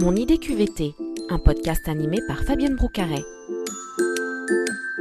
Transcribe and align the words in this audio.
Mon 0.00 0.14
idée 0.14 0.38
QVT, 0.38 0.94
un 1.28 1.40
podcast 1.40 1.88
animé 1.88 2.18
par 2.28 2.44
Fabienne 2.44 2.76
Broucaret. 2.76 3.24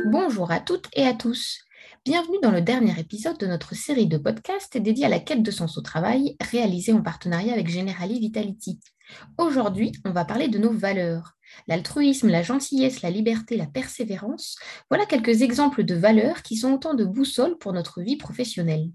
Bonjour 0.07 0.49
à 0.49 0.59
toutes 0.59 0.87
et 0.93 1.05
à 1.05 1.13
tous. 1.13 1.59
Bienvenue 2.03 2.39
dans 2.41 2.49
le 2.49 2.61
dernier 2.61 2.99
épisode 2.99 3.37
de 3.37 3.45
notre 3.45 3.75
série 3.75 4.07
de 4.07 4.17
podcasts 4.17 4.75
dédiée 4.75 5.05
à 5.05 5.09
la 5.09 5.19
quête 5.19 5.43
de 5.43 5.51
sens 5.51 5.77
au 5.77 5.81
travail, 5.81 6.35
réalisée 6.41 6.93
en 6.93 7.03
partenariat 7.03 7.53
avec 7.53 7.69
Generali 7.69 8.19
Vitality. 8.19 8.79
Aujourd'hui, 9.37 9.91
on 10.03 10.09
va 10.09 10.25
parler 10.25 10.47
de 10.47 10.57
nos 10.57 10.73
valeurs. 10.73 11.33
L'altruisme, 11.67 12.29
la 12.29 12.41
gentillesse, 12.41 13.03
la 13.03 13.11
liberté, 13.11 13.55
la 13.55 13.67
persévérance, 13.67 14.57
voilà 14.89 15.05
quelques 15.05 15.43
exemples 15.43 15.83
de 15.83 15.93
valeurs 15.93 16.41
qui 16.41 16.57
sont 16.57 16.73
autant 16.73 16.95
de 16.95 17.05
boussoles 17.05 17.59
pour 17.59 17.71
notre 17.71 18.01
vie 18.01 18.17
professionnelle. 18.17 18.89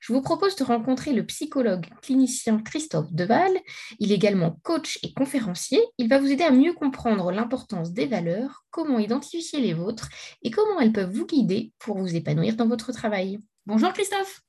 Je 0.00 0.12
vous 0.12 0.22
propose 0.22 0.54
de 0.56 0.64
rencontrer 0.64 1.12
le 1.12 1.26
psychologue 1.26 1.86
clinicien 2.02 2.58
Christophe 2.58 3.12
Deval. 3.12 3.52
Il 3.98 4.12
est 4.12 4.16
également 4.16 4.58
coach 4.62 4.98
et 5.02 5.12
conférencier. 5.12 5.80
Il 5.98 6.08
va 6.08 6.20
vous 6.20 6.30
aider 6.30 6.44
à 6.44 6.52
mieux 6.52 6.72
comprendre 6.72 7.32
l'importance 7.32 7.92
des 7.92 8.06
valeurs, 8.06 8.64
comment 8.70 8.98
identifier 8.98 9.60
les 9.60 9.74
vôtres 9.74 10.08
et 10.42 10.50
comment 10.50 10.80
elles 10.80 10.92
peuvent 10.92 11.12
vous 11.12 11.26
guider 11.26 11.72
pour 11.78 11.98
vous 11.98 12.14
épanouir 12.14 12.54
dans 12.56 12.68
votre 12.68 12.92
travail. 12.92 13.40
Bonjour 13.66 13.92
Christophe. 13.92 14.40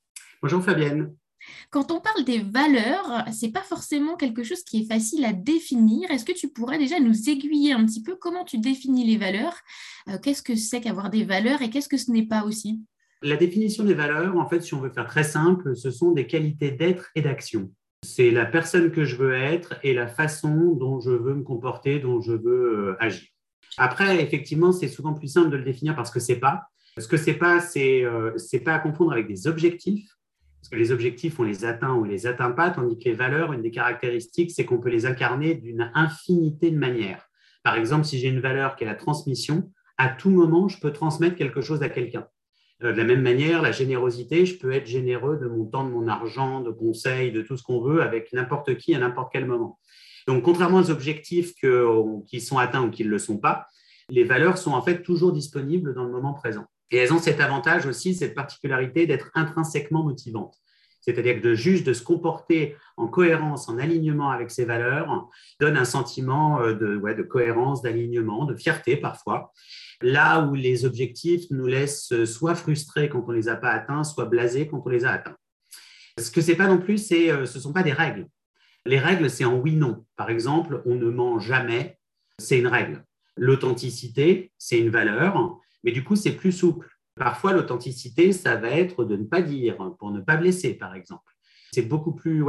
Bonjour 0.42 0.64
Fabienne. 0.64 1.16
Quand 1.72 1.92
on 1.92 2.00
parle 2.00 2.26
des 2.26 2.40
valeurs, 2.40 3.26
c'est 3.32 3.52
pas 3.52 3.62
forcément 3.62 4.16
quelque 4.16 4.44
chose 4.44 4.64
qui 4.64 4.82
est 4.82 4.88
facile 4.88 5.26
à 5.26 5.34
définir. 5.34 6.12
Est-ce 6.12 6.26
que 6.26 6.32
tu 6.32 6.50
pourrais 6.50 6.78
déjà 6.78 7.00
nous 7.00 7.30
aiguiller 7.30 7.74
un 7.74 7.86
petit 7.86 8.04
peu 8.04 8.16
comment 8.16 8.44
tu 8.44 8.60
définis 8.60 9.06
les 9.06 9.18
valeurs? 9.18 9.58
Euh, 10.10 10.18
Qu'est-ce 10.22 10.42
que 10.44 10.56
c'est 10.56 10.82
qu'avoir 10.82 11.10
des 11.10 11.24
valeurs 11.24 11.62
et 11.62 11.70
qu'est-ce 11.70 11.90
que 11.90 11.98
ce 11.98 12.12
n'est 12.12 12.26
pas 12.26 12.44
aussi? 12.44 12.82
La 13.22 13.36
définition 13.36 13.84
des 13.84 13.94
valeurs, 13.94 14.38
en 14.38 14.48
fait, 14.48 14.62
si 14.62 14.74
on 14.74 14.80
veut 14.80 14.90
faire 14.90 15.08
très 15.08 15.24
simple, 15.24 15.76
ce 15.76 15.92
sont 15.92 16.12
des 16.12 16.26
qualités 16.26 16.72
d'être 16.72 17.10
et 17.16 17.22
d'action. 17.22 17.72
C'est 18.06 18.32
la 18.32 18.46
personne 18.46 18.92
que 18.92 19.04
je 19.04 19.18
veux 19.18 19.34
être 19.34 19.76
et 19.84 19.94
la 19.94 20.08
façon 20.08 20.74
dont 20.74 21.02
je 21.02 21.12
veux 21.12 21.34
me 21.34 21.44
comporter, 21.44 22.00
dont 22.00 22.22
je 22.22 22.32
veux 22.32 22.90
euh, 22.90 22.96
agir. 23.00 23.28
Après, 23.78 24.22
effectivement, 24.24 24.72
c'est 24.72 24.88
souvent 24.88 25.14
plus 25.14 25.28
simple 25.28 25.50
de 25.50 25.58
le 25.58 25.64
définir 25.64 25.96
parce 25.96 26.12
que 26.12 26.20
c'est 26.20 26.40
pas. 26.40 26.64
Ce 26.98 27.08
que 27.08 27.18
c'est 27.18 27.34
pas, 27.34 27.60
c'est 27.60 28.04
euh, 28.04 28.38
c'est 28.38 28.62
pas 28.62 28.74
à 28.74 28.80
confondre 28.80 29.12
avec 29.12 29.28
des 29.28 29.48
objectifs 29.48 30.10
parce 30.60 30.70
que 30.70 30.76
les 30.76 30.92
objectifs, 30.92 31.40
on 31.40 31.44
les 31.44 31.64
atteint 31.66 31.94
ou 31.94 32.02
on 32.02 32.04
les 32.04 32.28
atteint 32.28 32.52
pas, 32.52 32.70
tandis 32.70 32.98
que 33.00 33.06
les 33.06 33.16
valeurs, 33.16 33.54
une 33.54 33.62
des 33.62 33.72
caractéristiques, 33.72 34.52
c'est 34.52 34.66
qu'on 34.66 34.80
peut 34.80 34.90
les 34.90 35.06
incarner 35.06 35.56
d'une 35.56 35.90
infinité 35.94 36.70
de 36.70 36.78
manières. 36.78 37.30
Par 37.64 37.76
exemple, 37.76 38.06
si 38.06 38.20
j'ai 38.20 38.28
une 38.28 38.42
valeur 38.42 38.76
qui 38.76 38.84
est 38.84 38.88
la 38.88 38.96
transmission, 38.96 39.72
à 39.98 40.10
tout 40.10 40.30
moment, 40.30 40.68
je 40.68 40.80
peux 40.80 40.92
transmettre 40.92 41.36
quelque 41.36 41.62
chose 41.62 41.82
à 41.82 41.90
quelqu'un. 41.90 42.28
Euh, 42.84 42.94
de 42.94 42.98
la 42.98 43.04
même 43.04 43.22
manière, 43.22 43.62
la 43.62 43.72
générosité, 43.72 44.46
je 44.46 44.58
peux 44.58 44.72
être 44.72 44.88
généreux 44.88 45.38
de 45.38 45.48
mon 45.48 45.66
temps, 45.66 45.84
de 45.84 45.92
mon 45.92 46.08
argent, 46.08 46.62
de 46.62 46.72
conseils, 46.72 47.32
de 47.32 47.42
tout 47.42 47.58
ce 47.58 47.64
qu'on 47.64 47.82
veut 47.82 48.02
avec 48.02 48.32
n'importe 48.34 48.78
qui 48.78 48.96
à 48.96 49.00
n'importe 49.00 49.32
quel 49.32 49.46
moment. 49.46 49.80
Donc, 50.28 50.44
contrairement 50.44 50.80
aux 50.80 50.92
objectifs 50.92 51.54
qui 51.56 52.42
sont 52.42 52.58
atteints 52.58 52.84
ou 52.84 52.92
qui 52.92 53.04
ne 53.04 53.10
le 53.10 53.18
sont 53.18 53.38
pas, 53.38 53.68
les 54.10 54.24
valeurs 54.24 54.58
sont 54.58 54.72
en 54.72 54.82
fait 54.82 55.02
toujours 55.02 55.32
disponibles 55.32 55.94
dans 55.94 56.04
le 56.04 56.12
moment 56.12 56.34
présent. 56.34 56.66
Et 56.92 56.98
elles 56.98 57.14
ont 57.14 57.20
cet 57.20 57.40
avantage 57.40 57.86
aussi, 57.86 58.16
cette 58.16 58.36
particularité 58.36 59.06
d'être 59.06 59.30
intrinsèquement 59.36 60.04
motivantes. 60.04 60.56
C'est-à-dire 61.14 61.36
que 61.36 61.48
de 61.48 61.54
juste 61.54 61.86
de 61.86 61.94
se 61.94 62.04
comporter 62.04 62.76
en 62.98 63.08
cohérence, 63.08 63.70
en 63.70 63.78
alignement 63.78 64.30
avec 64.30 64.52
ses 64.52 64.66
valeurs, 64.66 65.30
donne 65.60 65.78
un 65.78 65.86
sentiment 65.86 66.62
euh, 66.62 66.74
de, 66.74 67.24
cohérence, 67.24 67.82
d'alignement, 67.82 68.46
de 68.46 68.56
fierté 68.56 68.98
parfois. 68.98 69.52
Là 70.02 70.42
où 70.46 70.56
les 70.56 70.86
objectifs 70.86 71.46
nous 71.52 71.68
laissent 71.68 72.24
soit 72.26 72.56
frustrés 72.56 73.10
quand 73.10 73.24
on 73.28 73.32
ne 73.32 73.38
les 73.38 73.50
a 73.50 73.56
pas 73.56 73.72
atteints, 73.72 74.04
soit 74.04 74.26
blasés 74.26 74.68
quand 74.68 74.82
on 74.86 74.90
les 74.90 75.06
a 75.06 75.12
atteints. 75.12 75.38
Ce 76.18 76.32
que 76.32 76.42
c'est 76.42 76.56
pas 76.56 76.68
non 76.68 76.80
plus, 76.80 76.98
c'est, 76.98 77.32
euh, 77.32 77.46
ce 77.46 77.58
ne 77.58 77.64
sont 77.64 77.74
pas 77.74 77.84
des 77.84 77.94
règles. 77.94 78.28
Les 78.86 79.00
règles, 79.00 79.30
c'est 79.30 79.46
en 79.46 79.58
oui-non. 79.58 80.06
Par 80.16 80.30
exemple, 80.30 80.82
on 80.86 80.96
ne 80.96 81.10
ment 81.10 81.40
jamais, 81.40 81.98
c'est 82.38 82.60
une 82.60 82.68
règle. 82.68 83.04
L'authenticité, 83.36 84.52
c'est 84.58 84.80
une 84.80 84.90
valeur 84.90 85.60
mais 85.84 85.92
du 85.92 86.04
coup, 86.04 86.16
c'est 86.16 86.34
plus 86.34 86.52
souple. 86.52 86.90
Parfois, 87.20 87.52
l'authenticité, 87.52 88.32
ça 88.32 88.56
va 88.56 88.70
être 88.70 89.04
de 89.04 89.18
ne 89.18 89.26
pas 89.26 89.42
dire, 89.42 89.76
pour 90.00 90.10
ne 90.12 90.22
pas 90.22 90.38
blesser, 90.38 90.74
par 90.74 90.96
exemple. 90.96 91.34
C'est 91.74 91.82
beaucoup 91.82 92.14
plus, 92.14 92.40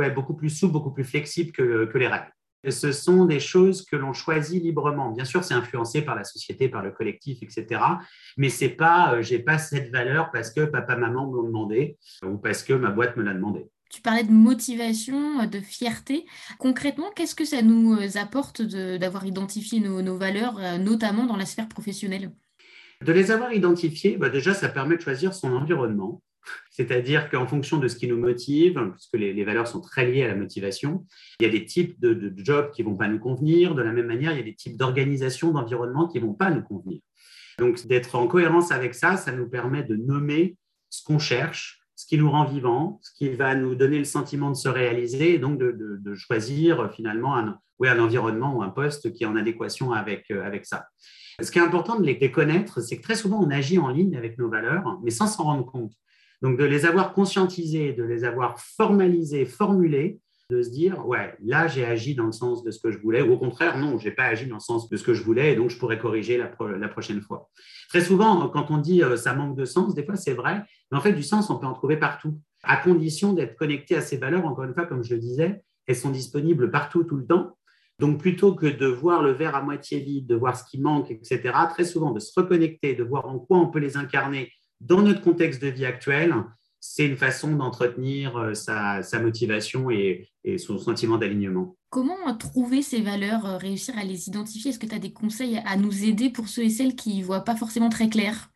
souple, 0.48 0.72
beaucoup 0.72 0.92
plus 0.92 1.04
flexible 1.04 1.50
que, 1.50 1.90
les 1.98 2.06
règles. 2.06 2.32
ce 2.68 2.92
sont 2.92 3.24
des 3.24 3.40
choses 3.40 3.84
que 3.84 3.96
l'on 3.96 4.12
choisit 4.12 4.62
librement. 4.62 5.10
Bien 5.10 5.24
sûr, 5.24 5.42
c'est 5.42 5.54
influencé 5.54 6.02
par 6.02 6.14
la 6.14 6.22
société, 6.22 6.68
par 6.68 6.84
le 6.84 6.92
collectif, 6.92 7.42
etc. 7.42 7.82
Mais 8.36 8.48
c'est 8.48 8.70
pas, 8.70 9.14
euh, 9.14 9.22
j'ai 9.22 9.40
pas 9.40 9.58
cette 9.58 9.90
valeur 9.90 10.30
parce 10.30 10.52
que 10.52 10.64
papa, 10.64 10.96
maman 10.96 11.26
me 11.26 11.36
l'ont 11.36 11.42
demandé 11.42 11.98
ou 12.24 12.38
parce 12.38 12.62
que 12.62 12.72
ma 12.72 12.90
boîte 12.90 13.16
me 13.16 13.24
l'a 13.24 13.34
demandé. 13.34 13.66
Tu 13.90 14.00
parlais 14.02 14.22
de 14.22 14.30
motivation, 14.30 15.46
de 15.46 15.58
fierté. 15.58 16.24
Concrètement, 16.60 17.10
qu'est-ce 17.16 17.34
que 17.34 17.44
ça 17.44 17.60
nous 17.60 17.98
apporte 18.16 18.62
d'avoir 18.62 19.26
identifié 19.26 19.80
nos, 19.80 20.16
valeurs, 20.16 20.58
euh, 20.60 20.78
notamment 20.78 21.26
dans 21.26 21.36
la 21.36 21.44
sphère 21.44 21.68
professionnelle? 21.68 22.30
De 23.04 23.12
les 23.12 23.30
avoir 23.30 23.52
identifiés, 23.52 24.16
bah, 24.16 24.28
déjà, 24.28 24.54
ça 24.54 24.68
permet 24.68 24.96
de 24.96 25.02
choisir 25.02 25.34
son 25.34 25.52
environnement. 25.52 26.22
C'est-à-dire 26.70 27.28
qu'en 27.28 27.46
fonction 27.46 27.78
de 27.78 27.88
ce 27.88 27.96
qui 27.96 28.06
nous 28.06 28.18
motive, 28.18 28.80
puisque 28.92 29.14
les, 29.14 29.44
valeurs 29.44 29.68
sont 29.68 29.80
très 29.80 30.10
liées 30.10 30.22
à 30.22 30.28
la 30.28 30.34
motivation, 30.34 31.06
il 31.38 31.44
y 31.44 31.46
a 31.46 31.52
des 31.52 31.64
types 31.64 32.00
de, 32.00 32.32
jobs 32.38 32.70
qui 32.72 32.82
ne 32.82 32.88
vont 32.88 32.96
pas 32.96 33.08
nous 33.08 33.18
convenir. 33.18 33.74
De 33.74 33.82
la 33.82 33.92
même 33.92 34.06
manière, 34.06 34.32
il 34.32 34.38
y 34.38 34.40
a 34.40 34.44
des 34.44 34.54
types 34.54 34.76
d'organisation, 34.76 35.52
d'environnement 35.52 36.08
qui 36.08 36.20
ne 36.20 36.26
vont 36.26 36.34
pas 36.34 36.50
nous 36.50 36.62
convenir. 36.62 37.00
Donc, 37.58 37.86
d'être 37.86 38.14
en 38.14 38.26
cohérence 38.26 38.72
avec 38.72 38.94
ça, 38.94 39.16
ça 39.16 39.32
nous 39.32 39.48
permet 39.48 39.82
de 39.82 39.96
nommer 39.96 40.56
ce 40.88 41.04
qu'on 41.04 41.18
cherche, 41.18 41.80
ce 41.94 42.06
qui 42.06 42.16
nous 42.16 42.30
rend 42.30 42.44
vivant, 42.44 42.98
ce 43.02 43.12
qui 43.12 43.28
va 43.30 43.54
nous 43.54 43.74
donner 43.74 43.98
le 43.98 44.04
sentiment 44.04 44.50
de 44.50 44.56
se 44.56 44.68
réaliser 44.68 45.34
et 45.34 45.38
donc 45.38 45.58
de, 45.58 46.14
choisir 46.14 46.90
finalement 46.94 47.36
un, 47.36 47.58
environnement 47.98 48.56
ou 48.56 48.62
un 48.62 48.70
poste 48.70 49.12
qui 49.12 49.24
est 49.24 49.26
en 49.26 49.36
adéquation 49.36 49.92
avec, 49.92 50.30
euh, 50.30 50.44
avec 50.44 50.66
ça. 50.66 50.86
Ce 51.42 51.50
qui 51.50 51.58
est 51.58 51.62
important 51.62 51.98
de 51.98 52.04
les 52.04 52.30
connaître, 52.30 52.80
c'est 52.80 52.96
que 52.96 53.02
très 53.02 53.14
souvent, 53.14 53.40
on 53.42 53.50
agit 53.50 53.78
en 53.78 53.88
ligne 53.88 54.16
avec 54.16 54.38
nos 54.38 54.48
valeurs, 54.48 54.98
mais 55.02 55.10
sans 55.10 55.26
s'en 55.26 55.44
rendre 55.44 55.66
compte. 55.66 55.92
Donc, 56.42 56.58
de 56.58 56.64
les 56.64 56.86
avoir 56.86 57.12
conscientisées, 57.12 57.92
de 57.92 58.02
les 58.02 58.24
avoir 58.24 58.58
formalisées, 58.58 59.44
formulées, 59.44 60.20
de 60.50 60.62
se 60.62 60.70
dire, 60.70 61.06
ouais, 61.06 61.34
là, 61.44 61.68
j'ai 61.68 61.84
agi 61.84 62.14
dans 62.14 62.26
le 62.26 62.32
sens 62.32 62.64
de 62.64 62.70
ce 62.70 62.80
que 62.80 62.90
je 62.90 62.98
voulais, 62.98 63.22
ou 63.22 63.32
au 63.32 63.38
contraire, 63.38 63.78
non, 63.78 63.98
je 63.98 64.08
n'ai 64.08 64.14
pas 64.14 64.24
agi 64.24 64.46
dans 64.46 64.56
le 64.56 64.60
sens 64.60 64.88
de 64.88 64.96
ce 64.96 65.04
que 65.04 65.14
je 65.14 65.22
voulais, 65.22 65.52
et 65.52 65.56
donc 65.56 65.70
je 65.70 65.78
pourrais 65.78 65.98
corriger 65.98 66.36
la, 66.38 66.88
prochaine 66.88 67.20
fois. 67.20 67.48
Très 67.88 68.00
souvent, 68.00 68.48
quand 68.48 68.70
on 68.70 68.78
dit 68.78 69.02
euh, 69.02 69.16
ça 69.16 69.34
manque 69.34 69.56
de 69.56 69.64
sens, 69.64 69.94
des 69.94 70.04
fois, 70.04 70.16
c'est 70.16 70.34
vrai, 70.34 70.62
mais 70.90 70.98
en 70.98 71.00
fait, 71.00 71.12
du 71.12 71.22
sens, 71.22 71.50
on 71.50 71.58
peut 71.58 71.66
en 71.66 71.72
trouver 71.72 71.96
partout, 71.96 72.38
à 72.62 72.76
condition 72.76 73.32
d'être 73.32 73.56
connecté 73.56 73.96
à 73.96 74.00
ces 74.00 74.16
valeurs. 74.16 74.44
Encore 74.44 74.64
une 74.64 74.74
fois, 74.74 74.86
comme 74.86 75.04
je 75.04 75.14
le 75.14 75.20
disais, 75.20 75.62
elles 75.86 75.96
sont 75.96 76.10
disponibles 76.10 76.70
partout, 76.70 77.04
tout 77.04 77.16
le 77.16 77.26
temps. 77.26 77.56
Donc, 78.00 78.18
plutôt 78.18 78.54
que 78.54 78.64
de 78.64 78.86
voir 78.86 79.22
le 79.22 79.32
verre 79.32 79.54
à 79.54 79.62
moitié 79.62 80.00
vide, 80.00 80.26
de 80.26 80.34
voir 80.34 80.56
ce 80.56 80.64
qui 80.64 80.80
manque, 80.80 81.10
etc., 81.10 81.40
très 81.68 81.84
souvent 81.84 82.12
de 82.12 82.18
se 82.18 82.32
reconnecter, 82.34 82.94
de 82.94 83.04
voir 83.04 83.28
en 83.28 83.38
quoi 83.38 83.58
on 83.58 83.66
peut 83.66 83.78
les 83.78 83.98
incarner 83.98 84.50
dans 84.80 85.02
notre 85.02 85.20
contexte 85.20 85.60
de 85.60 85.68
vie 85.68 85.84
actuel, 85.84 86.34
c'est 86.80 87.04
une 87.04 87.18
façon 87.18 87.54
d'entretenir 87.54 88.38
euh, 88.38 88.54
sa, 88.54 89.02
motivation 89.20 89.90
et, 89.90 90.30
son 90.56 90.78
sentiment 90.78 91.18
d'alignement. 91.18 91.76
Comment 91.90 92.34
trouver 92.38 92.80
ces 92.80 93.02
valeurs, 93.02 93.44
euh, 93.44 93.58
réussir 93.58 93.98
à 93.98 94.04
les 94.04 94.28
identifier? 94.28 94.70
Est-ce 94.70 94.78
que 94.78 94.86
tu 94.86 94.94
as 94.94 94.98
des 94.98 95.12
conseils 95.12 95.60
à 95.66 95.76
nous 95.76 96.04
aider 96.04 96.30
pour 96.30 96.48
ceux 96.48 96.62
et 96.62 96.70
celles 96.70 96.96
qui 96.96 97.18
ne 97.18 97.24
voient 97.24 97.44
pas 97.44 97.56
forcément 97.56 97.90
très 97.90 98.08
clair? 98.08 98.48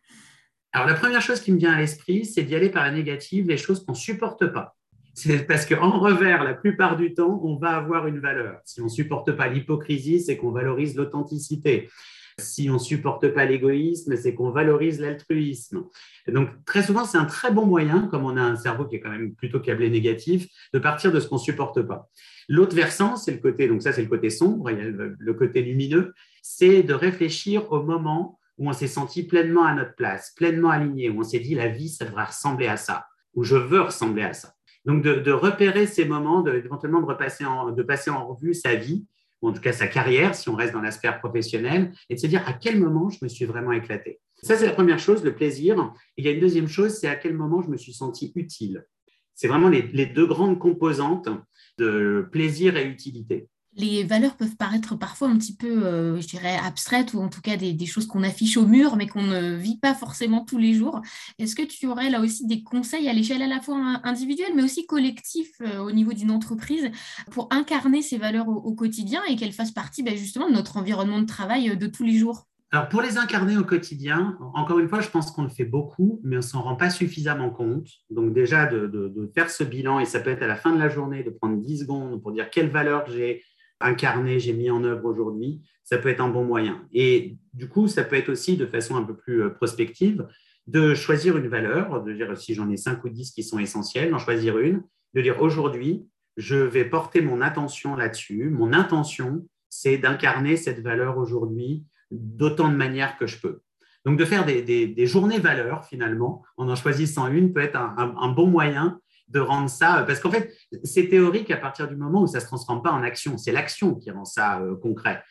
Alors, 0.71 0.87
la 0.87 0.95
première 0.95 1.21
chose 1.21 1.39
qui 1.39 1.51
me 1.51 1.59
vient 1.59 1.73
à 1.73 1.79
l'esprit, 1.79 2.25
c'est 2.25 2.41
d'y 2.41 2.55
aller 2.55 2.69
par 2.69 2.83
la 2.83 2.91
négative, 2.91 3.47
les 3.47 3.57
choses 3.57 3.85
qu'on 3.85 3.91
ne 3.91 3.97
supporte 3.97 4.47
pas. 4.47 4.74
C'est 5.15 5.47
parce 5.47 5.65
qu'en 5.65 5.97
revers, 5.97 6.43
la 6.43 6.53
plupart 6.53 6.97
du 6.97 7.13
temps, 7.13 7.39
on 7.41 7.55
va 7.55 7.77
avoir 7.77 8.05
une 8.05 8.19
valeur. 8.19 8.59
Si 8.65 8.81
on 8.81 8.85
ne 8.85 8.89
supporte 8.89 9.31
pas 9.31 9.47
l'hypocrisie, 9.47 10.19
c'est 10.19 10.35
qu'on 10.35 10.51
valorise 10.51 10.97
l'authenticité. 10.97 11.89
Si 12.37 12.69
on 12.69 12.73
ne 12.73 12.79
supporte 12.79 13.29
pas 13.29 13.45
l'égoïsme, 13.45 14.17
c'est 14.17 14.35
qu'on 14.35 14.49
valorise 14.49 14.99
l'altruisme. 14.99 15.85
Donc, 16.27 16.49
très 16.65 16.83
souvent, 16.83 17.05
c'est 17.05 17.17
un 17.17 17.23
très 17.23 17.49
bon 17.49 17.65
moyen, 17.65 18.09
comme 18.11 18.25
on 18.25 18.35
a 18.35 18.41
un 18.41 18.57
cerveau 18.57 18.83
qui 18.83 18.97
est 18.97 18.99
quand 18.99 19.09
même 19.09 19.33
plutôt 19.35 19.61
câblé 19.61 19.89
négatif, 19.89 20.47
de 20.73 20.79
partir 20.79 21.13
de 21.13 21.21
ce 21.21 21.29
qu'on 21.29 21.35
ne 21.35 21.39
supporte 21.39 21.81
pas. 21.81 22.09
L'autre 22.49 22.75
versant, 22.75 23.15
c'est 23.15 23.31
le 23.31 23.37
côté, 23.37 23.69
donc 23.69 23.83
ça, 23.83 23.93
c'est 23.93 24.03
le 24.03 24.09
côté 24.09 24.29
sombre, 24.29 24.69
le 24.69 25.33
côté 25.33 25.61
lumineux, 25.61 26.13
c'est 26.41 26.83
de 26.83 26.93
réfléchir 26.93 27.71
au 27.71 27.81
moment 27.81 28.37
où 28.57 28.67
on 28.67 28.73
s'est 28.73 28.87
senti 28.87 29.23
pleinement 29.23 29.63
à 29.63 29.73
notre 29.73 29.95
place, 29.95 30.33
pleinement 30.35 30.71
aligné, 30.71 31.09
où 31.09 31.21
on 31.21 31.23
s'est 31.23 31.39
dit 31.39 31.55
la 31.55 31.69
vie, 31.69 31.87
ça 31.87 32.03
devrait 32.03 32.25
ressembler 32.25 32.67
à 32.67 32.75
ça, 32.75 33.05
où 33.33 33.45
je 33.45 33.55
veux 33.55 33.81
ressembler 33.81 34.23
à 34.23 34.33
ça. 34.33 34.51
Donc, 34.85 35.03
de, 35.03 35.31
repérer 35.31 35.87
ces 35.87 36.05
moments, 36.05 36.41
de, 36.41 36.53
éventuellement 36.53 37.01
de, 37.01 37.71
de 37.75 37.83
passer 37.83 38.11
en 38.11 38.27
revue 38.27 38.53
sa 38.53 38.75
vie, 38.75 39.05
ou 39.41 39.49
en 39.49 39.53
tout 39.53 39.61
cas 39.61 39.73
sa 39.73 39.87
carrière, 39.87 40.35
si 40.35 40.49
on 40.49 40.55
reste 40.55 40.73
dans 40.73 40.81
l'aspect 40.81 41.11
professionnel, 41.19 41.91
et 42.09 42.15
de 42.15 42.19
se 42.19 42.27
dire 42.27 42.47
à 42.47 42.53
quel 42.53 42.79
moment 42.79 43.09
je 43.09 43.19
me 43.21 43.27
suis 43.27 43.45
vraiment 43.45 43.71
éclaté? 43.71 44.19
Ça, 44.41 44.57
c'est 44.57 44.65
la 44.65 44.73
première 44.73 44.99
chose, 44.99 45.23
le 45.23 45.33
plaisir. 45.33 45.91
il 46.17 46.25
y 46.25 46.27
a 46.27 46.31
une 46.31 46.39
deuxième 46.39 46.67
chose, 46.67 46.93
c'est 46.93 47.07
à 47.07 47.15
quel 47.15 47.35
moment 47.35 47.61
je 47.61 47.69
me 47.69 47.77
suis 47.77 47.93
senti 47.93 48.31
utile. 48.35 48.85
C'est 49.33 49.47
vraiment 49.47 49.69
les, 49.69 50.05
deux 50.05 50.25
grandes 50.25 50.59
composantes 50.59 51.29
de 51.77 52.27
plaisir 52.31 52.77
et 52.77 52.85
utilité. 52.85 53.49
Les 53.75 54.03
valeurs 54.03 54.35
peuvent 54.35 54.55
paraître 54.55 54.95
parfois 54.95 55.27
un 55.27 55.37
petit 55.37 55.55
peu, 55.55 55.85
euh, 55.85 56.19
je 56.21 56.27
dirais, 56.27 56.57
abstraites 56.63 57.13
ou 57.13 57.19
en 57.19 57.29
tout 57.29 57.41
cas 57.41 57.57
des, 57.57 57.85
choses 57.85 58.07
qu'on 58.07 58.23
affiche 58.23 58.57
au 58.57 58.65
mur 58.65 58.95
mais 58.95 59.07
qu'on 59.07 59.23
ne 59.23 59.55
vit 59.55 59.77
pas 59.77 59.93
forcément 59.93 60.45
tous 60.45 60.57
les 60.57 60.73
jours. 60.73 61.01
Est-ce 61.39 61.55
que 61.55 61.61
tu 61.61 61.85
aurais 61.87 62.09
là 62.09 62.21
aussi 62.21 62.47
des 62.47 62.63
conseils 62.63 63.07
à 63.09 63.13
l'échelle 63.13 63.41
à 63.41 63.47
la 63.47 63.61
fois 63.61 63.77
individuelle 64.03 64.53
mais 64.55 64.63
aussi 64.63 64.85
collective 64.85 65.49
euh, 65.61 65.79
au 65.79 65.91
niveau 65.91 66.13
d'une 66.13 66.31
entreprise 66.31 66.89
pour 67.31 67.47
incarner 67.51 68.01
ces 68.01 68.17
valeurs 68.17 68.47
au, 68.47 68.73
quotidien 68.73 69.21
et 69.29 69.35
qu'elles 69.35 69.53
fassent 69.53 69.71
partie 69.71 70.03
ben, 70.03 70.17
justement 70.17 70.49
de 70.49 70.53
notre 70.53 70.77
environnement 70.77 71.19
de 71.19 71.25
travail 71.25 71.69
euh, 71.69 71.75
de 71.75 71.87
tous 71.87 72.03
les 72.03 72.17
jours? 72.17 72.47
Alors, 72.71 72.89
pour 72.89 73.01
les 73.01 73.17
incarner 73.17 73.55
au 73.57 73.63
quotidien, 73.63 74.37
encore 74.53 74.79
une 74.79 74.89
fois, 74.89 74.99
je 74.99 75.07
pense 75.07 75.31
qu'on 75.31 75.43
le 75.43 75.49
fait 75.49 75.65
beaucoup, 75.65 76.19
mais 76.23 76.35
on 76.35 76.39
ne 76.39 76.41
s'en 76.41 76.61
rend 76.61 76.75
pas 76.75 76.89
suffisamment 76.89 77.49
compte. 77.49 77.87
Donc, 78.09 78.33
déjà, 78.33 78.65
de, 78.65 78.87
de, 78.87 79.31
faire 79.33 79.49
ce 79.49 79.63
bilan, 79.63 79.99
et 79.99 80.05
ça 80.05 80.19
peut 80.19 80.31
être 80.31 80.41
à 80.41 80.47
la 80.47 80.57
fin 80.57 80.73
de 80.73 80.79
la 80.79 80.89
journée, 80.89 81.23
de 81.23 81.29
prendre 81.29 81.57
10 81.57 81.81
secondes 81.81 82.21
pour 82.21 82.33
dire 82.33 82.49
quelle 82.49 82.69
valeur 82.69 83.05
j'ai 83.09 83.43
incarné, 83.81 84.39
j'ai 84.39 84.53
mis 84.53 84.69
en 84.69 84.83
œuvre 84.83 85.05
aujourd'hui, 85.05 85.61
ça 85.83 85.97
peut 85.97 86.09
être 86.09 86.21
un 86.21 86.29
bon 86.29 86.43
moyen. 86.43 86.87
Et 86.93 87.37
du 87.53 87.69
coup, 87.69 87.87
ça 87.87 88.03
peut 88.03 88.15
être 88.15 88.29
aussi 88.29 88.57
de 88.57 88.65
façon 88.65 88.95
un 88.95 89.03
peu 89.03 89.15
plus 89.15 89.43
euh, 89.43 89.49
prospective 89.49 90.27
de 90.67 90.95
choisir 90.95 91.37
une 91.37 91.47
valeur, 91.47 92.03
de 92.03 92.13
dire 92.13 92.35
si 92.37 92.55
j'en 92.55 92.69
ai 92.69 92.77
5 92.77 93.03
ou 93.03 93.09
10 93.09 93.31
qui 93.31 93.43
sont 93.43 93.59
essentielles, 93.59 94.09
d'en 94.09 94.17
choisir 94.17 94.57
une, 94.57 94.83
de 95.13 95.21
dire 95.21 95.41
aujourd'hui, 95.41 96.07
je 96.37 96.55
vais 96.55 96.85
porter 96.85 97.21
mon 97.21 97.39
attention 97.41 97.95
là-dessus. 97.95 98.49
Mon 98.49 98.73
intention, 98.73 99.47
c'est 99.69 99.97
d'incarner 99.97 100.57
cette 100.57 100.81
valeur 100.81 101.17
aujourd'hui 101.17 101.85
d'autant 102.09 102.69
de 102.69 102.75
manières 102.75 103.17
que 103.17 103.27
je 103.27 103.39
peux. 103.39 103.61
Donc, 104.05 104.17
de 104.17 104.25
faire 104.25 104.45
des, 104.45 105.05
journées 105.05 105.39
valeurs, 105.39 105.85
finalement, 105.85 106.43
en 106.57 106.67
en 106.69 106.75
choisissant 106.75 107.27
une, 107.27 107.53
peut 107.53 107.61
être 107.61 107.75
un 107.75 108.29
bon 108.29 108.47
moyen 108.47 108.99
de 109.27 109.39
rendre 109.39 109.69
ça, 109.69 110.03
parce 110.05 110.19
qu'en 110.19 110.31
fait, 110.31 110.53
c'est 110.83 111.07
théorique 111.07 111.49
à 111.51 111.57
partir 111.57 111.87
du 111.87 111.95
moment 111.95 112.23
où 112.23 112.27
ça 112.27 112.37
ne 112.37 112.41
se 112.41 112.47
transforme 112.47 112.83
pas 112.83 112.91
en 112.91 113.03
action. 113.03 113.37
C'est 113.37 113.51
l'action 113.51 113.95
qui 113.95 114.11
rend 114.11 114.25
ça 114.25 114.61
euh, 114.61 114.75
concret. 114.75 115.23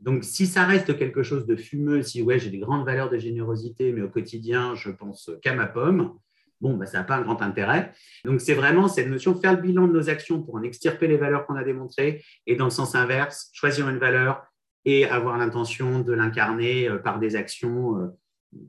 Donc, 0.00 0.24
si 0.24 0.46
ça 0.46 0.64
reste 0.64 0.98
quelque 0.98 1.22
chose 1.22 1.46
de 1.46 1.56
fumeux, 1.56 2.02
si 2.02 2.22
ouais, 2.22 2.38
j'ai 2.38 2.50
des 2.50 2.58
grandes 2.58 2.84
valeurs 2.84 3.08
de 3.08 3.18
générosité, 3.18 3.92
mais 3.92 4.02
au 4.02 4.10
quotidien, 4.10 4.74
je 4.74 4.90
pense 4.90 5.30
qu'à 5.42 5.54
ma 5.54 5.66
pomme, 5.66 6.12
bon, 6.60 6.76
bah, 6.76 6.86
ça 6.86 6.98
n'a 6.98 7.04
pas 7.04 7.16
un 7.16 7.22
grand 7.22 7.40
intérêt. 7.40 7.92
Donc, 8.24 8.40
c'est 8.40 8.54
vraiment 8.54 8.88
cette 8.88 9.08
notion 9.08 9.32
de 9.32 9.38
faire 9.38 9.54
le 9.54 9.62
bilan 9.62 9.86
de 9.86 9.92
nos 9.92 10.10
actions 10.10 10.42
pour 10.42 10.56
en 10.56 10.62
extirper 10.62 11.06
les 11.06 11.16
valeurs 11.16 11.46
qu'on 11.46 11.56
a 11.56 11.64
démontrées, 11.64 12.24
et 12.46 12.56
dans 12.56 12.66
le 12.66 12.70
sens 12.70 12.94
inverse, 12.94 13.48
choisir 13.52 13.88
une 13.88 13.98
valeur 13.98 14.42
et 14.84 15.06
avoir 15.06 15.38
l'intention 15.38 16.00
de 16.00 16.12
l'incarner 16.12 16.88
euh, 16.88 16.98
par 16.98 17.18
des 17.18 17.36
actions, 17.36 17.98
euh, 17.98 18.06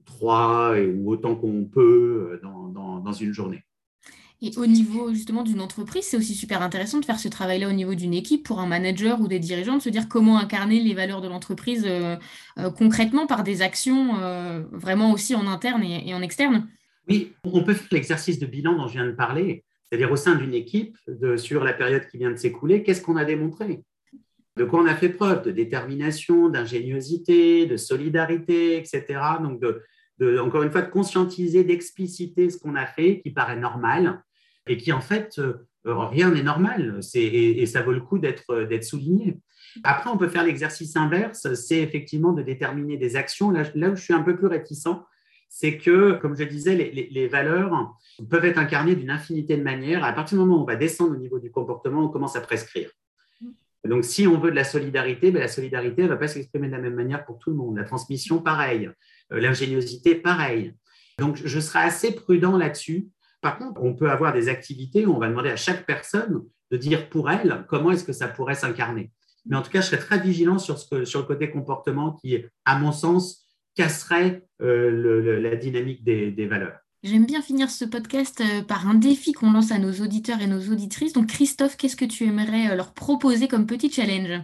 trois 0.05 0.75
ou 0.79 1.11
autant 1.11 1.35
qu'on 1.35 1.65
peut 1.65 2.41
dans 2.43 3.13
une 3.13 3.31
journée. 3.31 3.63
Et 4.41 4.51
au 4.55 4.67
niveau 4.67 5.11
justement 5.13 5.43
d'une 5.43 5.61
entreprise, 5.61 6.05
c'est 6.05 6.17
aussi 6.17 6.35
super 6.35 6.61
intéressant 6.61 6.99
de 6.99 7.05
faire 7.05 7.19
ce 7.19 7.27
travail-là 7.27 7.67
au 7.69 7.73
niveau 7.73 7.95
d'une 7.95 8.13
équipe 8.13 8.45
pour 8.45 8.59
un 8.59 8.67
manager 8.67 9.19
ou 9.19 9.27
des 9.27 9.39
dirigeants, 9.39 9.77
de 9.77 9.81
se 9.81 9.89
dire 9.89 10.07
comment 10.07 10.37
incarner 10.37 10.79
les 10.79 10.93
valeurs 10.93 11.21
de 11.21 11.27
l'entreprise 11.27 11.85
euh, 11.87 12.15
euh, 12.59 12.69
concrètement 12.69 13.25
par 13.25 13.43
des 13.43 13.63
actions 13.63 14.19
euh, 14.19 14.61
vraiment 14.71 15.11
aussi 15.11 15.33
en 15.33 15.47
interne 15.47 15.83
et, 15.83 16.13
en 16.13 16.21
externe. 16.21 16.67
Oui, 17.09 17.33
on 17.43 17.63
peut 17.63 17.73
faire 17.73 17.87
l'exercice 17.91 18.37
de 18.37 18.45
bilan 18.45 18.75
dont 18.75 18.87
je 18.87 18.93
viens 18.93 19.07
de 19.07 19.11
parler, 19.11 19.63
c'est-à-dire 19.85 20.11
au 20.11 20.17
sein 20.17 20.35
d'une 20.35 20.53
équipe, 20.53 20.97
sur 21.37 21.63
la 21.63 21.73
période 21.73 22.07
qui 22.11 22.17
vient 22.17 22.31
de 22.31 22.35
s'écouler, 22.35 22.83
qu'est-ce 22.83 23.01
qu'on 23.01 23.15
a 23.15 23.25
démontré? 23.25 23.81
De 24.57 24.65
quoi 24.65 24.81
on 24.81 24.85
a 24.85 24.95
fait 24.95 25.09
preuve, 25.09 25.43
de 25.45 25.51
détermination, 25.51 26.49
d'ingéniosité, 26.49 27.65
de 27.65 27.77
solidarité, 27.77 28.77
etc. 28.77 29.19
Donc, 29.41 29.61
de, 29.61 30.39
encore 30.39 30.63
une 30.63 30.71
fois, 30.71 30.81
de 30.81 30.91
conscientiser, 30.91 31.63
d'expliciter 31.63 32.49
ce 32.49 32.57
qu'on 32.57 32.75
a 32.75 32.85
fait, 32.85 33.21
qui 33.21 33.31
paraît 33.31 33.55
normal, 33.55 34.21
et 34.67 34.77
qui 34.77 34.91
en 34.91 35.01
fait, 35.01 35.39
euh, 35.39 35.67
rien 35.85 36.31
n'est 36.31 36.43
normal 36.43 36.99
et, 37.13 37.65
ça 37.65 37.81
vaut 37.81 37.93
le 37.93 38.01
coup 38.01 38.19
d'être 38.19 38.83
souligné. 38.83 39.39
Après, 39.83 40.09
on 40.09 40.17
peut 40.17 40.27
faire 40.27 40.43
l'exercice 40.43 40.95
inverse, 40.95 41.53
c'est 41.53 41.79
effectivement 41.79 42.33
de 42.33 42.41
déterminer 42.41 42.97
des 42.97 43.15
actions. 43.15 43.51
Là, 43.51 43.89
où 43.89 43.95
je 43.95 44.01
suis 44.01 44.13
un 44.13 44.23
peu 44.23 44.35
plus 44.35 44.47
réticent, 44.47 44.87
c'est 45.49 45.77
que, 45.77 46.13
comme 46.13 46.35
je 46.35 46.43
disais, 46.43 46.75
les, 46.75 47.09
les, 47.09 47.27
valeurs 47.27 47.95
peuvent 48.29 48.45
être 48.45 48.57
incarnées 48.57 48.95
d'une 48.95 49.09
infinité 49.09 49.55
de 49.55 49.63
manières. 49.63 50.03
À 50.03 50.13
partir 50.13 50.37
du 50.37 50.43
moment 50.43 50.59
où 50.59 50.63
on 50.63 50.65
va 50.65 50.75
descendre 50.75 51.13
au 51.13 51.17
niveau 51.17 51.39
du 51.39 51.51
comportement, 51.51 52.05
on 52.05 52.09
commence 52.09 52.35
à 52.35 52.41
prescrire. 52.41 52.89
Donc, 53.85 54.03
si 54.03 54.27
on 54.27 54.39
veut 54.39 54.51
de 54.51 54.55
la 54.55 54.63
solidarité, 54.63 55.31
ben, 55.31 55.39
la 55.39 55.47
solidarité 55.47 56.03
ne 56.03 56.07
va 56.07 56.17
pas 56.17 56.27
s'exprimer 56.27 56.67
de 56.67 56.73
la 56.73 56.79
même 56.79 56.95
manière 56.95 57.25
pour 57.25 57.39
tout 57.39 57.49
le 57.49 57.55
monde. 57.55 57.77
La 57.77 57.83
transmission, 57.83 58.39
pareil. 58.41 58.89
Euh, 59.31 59.39
l'ingéniosité, 59.39 60.15
pareil. 60.15 60.73
Donc, 61.19 61.37
je 61.43 61.59
serai 61.59 61.79
assez 61.79 62.13
prudent 62.13 62.57
là-dessus 62.57 63.07
par 63.47 63.59
contre, 63.59 63.81
on 63.81 63.93
peut 63.93 64.11
avoir 64.11 64.33
des 64.33 64.49
activités 64.49 65.05
où 65.05 65.13
on 65.13 65.19
va 65.19 65.29
demander 65.29 65.49
à 65.49 65.55
chaque 65.55 65.85
personne 65.85 66.43
de 66.69 66.75
dire 66.75 67.07
pour 67.07 67.29
elle 67.29 67.65
comment 67.69 67.91
est-ce 67.91 68.03
que 68.03 68.11
ça 68.11 68.27
pourrait 68.27 68.55
s'incarner. 68.55 69.09
Mais 69.45 69.55
en 69.55 69.61
tout 69.61 69.71
cas, 69.71 69.79
je 69.79 69.85
serais 69.85 69.99
très 69.99 70.19
vigilant 70.19 70.59
sur, 70.59 70.77
ce 70.77 71.05
sur 71.05 71.21
le 71.21 71.25
côté 71.25 71.49
comportement 71.49 72.11
qui, 72.11 72.43
à 72.65 72.77
mon 72.77 72.91
sens, 72.91 73.47
casserait 73.73 74.43
euh, 74.61 75.39
la 75.39 75.55
dynamique 75.55 76.03
des, 76.03 76.45
valeurs. 76.45 76.77
J'aime 77.03 77.25
bien 77.25 77.41
finir 77.41 77.69
ce 77.69 77.85
podcast 77.85 78.41
euh, 78.41 78.63
par 78.63 78.85
un 78.85 78.95
défi 78.95 79.31
qu'on 79.31 79.53
lance 79.53 79.71
à 79.71 79.77
nos 79.77 79.93
auditeurs 79.93 80.41
et 80.41 80.47
nos 80.47 80.59
auditrices. 80.69 81.13
Donc, 81.13 81.27
Christophe, 81.27 81.77
qu'est-ce 81.77 81.95
que 81.95 82.03
tu 82.03 82.25
aimerais 82.25 82.71
euh, 82.71 82.75
leur 82.75 82.93
proposer 82.93 83.47
comme 83.47 83.65
petit 83.65 83.89
challenge? 83.89 84.41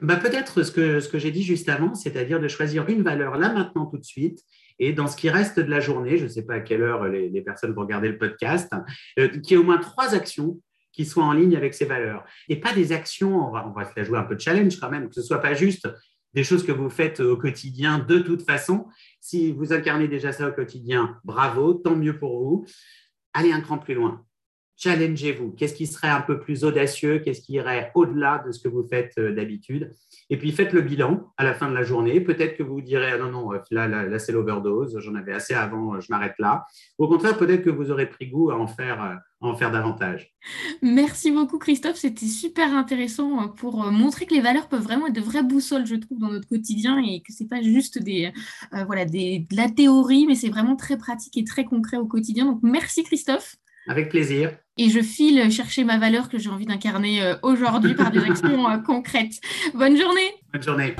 Bah, 0.00 0.16
Peut-être 0.16 0.62
ce 0.62 0.70
que, 0.70 1.00
ce 1.00 1.08
que 1.08 1.18
j'ai 1.18 1.30
dit 1.30 1.42
juste 1.42 1.68
avant, 1.68 1.94
c'est-à-dire 1.94 2.40
de 2.40 2.48
choisir 2.48 2.88
une 2.88 3.02
valeur 3.02 3.36
là 3.36 3.52
maintenant 3.52 3.86
tout 3.86 3.98
de 3.98 4.04
suite 4.04 4.40
et 4.78 4.92
dans 4.92 5.06
ce 5.06 5.16
qui 5.16 5.30
reste 5.30 5.58
de 5.58 5.70
la 5.70 5.80
journée, 5.80 6.18
je 6.18 6.24
ne 6.24 6.28
sais 6.28 6.44
pas 6.44 6.54
à 6.54 6.60
quelle 6.60 6.82
heure 6.82 7.04
les, 7.06 7.40
personnes 7.42 7.72
vont 7.72 7.82
regarder 7.82 8.08
le 8.08 8.18
podcast, 8.18 8.70
euh, 9.18 9.28
qu'il 9.28 9.52
y 9.52 9.54
ait 9.54 9.56
au 9.56 9.62
moins 9.62 9.78
trois 9.78 10.14
actions 10.14 10.60
qui 10.92 11.04
soient 11.04 11.24
en 11.24 11.32
ligne 11.32 11.56
avec 11.56 11.74
ces 11.74 11.84
valeurs. 11.84 12.24
Et 12.48 12.56
pas 12.56 12.72
des 12.72 12.92
actions, 12.92 13.48
on 13.48 13.50
va, 13.50 13.66
on 13.66 13.84
se 13.84 13.90
la 13.96 14.04
jouer 14.04 14.18
un 14.18 14.24
peu 14.24 14.34
de 14.34 14.40
challenge 14.40 14.78
quand 14.78 14.90
même, 14.90 15.08
que 15.08 15.14
ce 15.14 15.22
soit 15.22 15.40
pas 15.40 15.54
juste 15.54 15.88
des 16.34 16.44
choses 16.44 16.64
que 16.64 16.72
vous 16.72 16.90
faites 16.90 17.20
au 17.20 17.36
quotidien 17.36 17.98
de 17.98 18.18
toute 18.18 18.42
façon. 18.42 18.86
Si 19.20 19.52
vous 19.52 19.72
incarnez 19.72 20.08
déjà 20.08 20.32
ça 20.32 20.48
au 20.48 20.52
quotidien, 20.52 21.18
bravo, 21.24 21.74
tant 21.74 21.96
mieux 21.96 22.18
pour 22.18 22.42
vous. 22.42 22.66
Allez 23.32 23.52
un 23.52 23.60
cran 23.60 23.78
plus 23.78 23.94
loin 23.94 24.24
challengez-vous. 24.76 25.52
Qu'est-ce 25.52 25.74
qui 25.74 25.86
serait 25.86 26.08
un 26.08 26.20
peu 26.20 26.38
plus 26.38 26.64
audacieux? 26.64 27.18
Qu'est-ce 27.18 27.40
qui 27.40 27.54
irait 27.54 27.90
au-delà 27.94 28.42
de 28.46 28.52
ce 28.52 28.60
que 28.60 28.68
vous 28.68 28.86
faites 28.86 29.12
euh, 29.18 29.32
d'habitude? 29.32 29.94
Et 30.30 30.36
puis 30.36 30.52
faites 30.52 30.72
le 30.72 30.82
bilan 30.82 31.32
à 31.36 31.44
la 31.44 31.54
fin 31.54 31.68
de 31.68 31.74
la 31.74 31.82
journée. 31.82 32.20
Peut-être 32.20 32.56
que 32.56 32.62
vous 32.62 32.80
direz 32.80 33.12
ah 33.12 33.18
non, 33.18 33.30
non, 33.30 33.52
euh, 33.52 33.58
là, 33.70 34.18
c'est 34.18 34.32
l'overdose, 34.32 34.98
j'en 35.00 35.14
avais 35.14 35.32
assez 35.32 35.54
avant, 35.54 35.94
euh, 35.94 36.00
je 36.00 36.08
m'arrête 36.10 36.34
là. 36.38 36.66
Au 36.98 37.08
contraire, 37.08 37.36
peut-être 37.38 37.62
que 37.62 37.70
vous 37.70 37.90
aurez 37.90 38.08
pris 38.08 38.28
goût 38.28 38.50
à 38.50 38.56
en 38.56 38.66
faire, 38.66 39.20
en 39.40 39.54
faire 39.54 39.70
davantage. 39.70 40.34
Merci 40.82 41.30
beaucoup, 41.30 41.58
Christophe. 41.58 41.96
C'était 41.96 42.26
super 42.26 42.74
intéressant 42.74 43.48
pour 43.48 43.90
montrer 43.90 44.26
que 44.26 44.34
les 44.34 44.40
valeurs 44.40 44.68
peuvent 44.68 44.82
vraiment 44.82 45.06
être 45.06 45.14
de 45.14 45.20
vraies 45.20 45.42
boussoles, 45.42 45.86
je 45.86 45.96
trouve, 45.96 46.18
dans 46.18 46.30
notre 46.30 46.48
quotidien 46.48 46.98
et 46.98 47.20
que 47.20 47.32
ce 47.32 47.42
n'est 47.42 47.48
pas 47.48 47.62
juste 47.62 47.98
des, 47.98 48.32
voilà, 48.86 49.04
des, 49.04 49.46
de 49.50 49.56
la 49.56 49.68
théorie, 49.68 50.26
mais 50.26 50.34
c'est 50.34 50.48
vraiment 50.48 50.76
très 50.76 50.96
pratique 50.96 51.36
et 51.36 51.44
très 51.44 51.64
concret 51.64 51.96
au 51.96 52.06
quotidien. 52.06 52.46
Donc, 52.46 52.60
merci, 52.62 53.02
Christophe. 53.02 53.56
Avec 53.88 54.08
plaisir. 54.08 54.52
Et 54.78 54.90
je 54.90 55.00
file 55.00 55.50
chercher 55.50 55.84
ma 55.84 55.98
valeur 55.98 56.28
que 56.28 56.38
j'ai 56.38 56.50
envie 56.50 56.66
d'incarner 56.66 57.22
euh, 57.22 57.34
aujourd'hui 57.42 57.94
par 57.94 58.10
des 58.10 58.20
actions 58.20 58.68
euh, 58.68 58.78
concrètes. 58.78 59.40
Bonne 59.74 59.96
journée. 59.96 60.34
Bonne 60.52 60.62
journée. 60.62 60.94